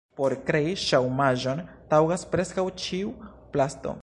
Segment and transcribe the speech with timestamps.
[0.19, 1.63] Por krei ŝaumaĵon
[1.93, 3.17] taŭgas preskaŭ ĉiu
[3.57, 3.97] plasto.